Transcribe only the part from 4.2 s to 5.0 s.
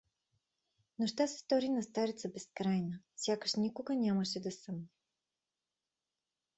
да се съмне.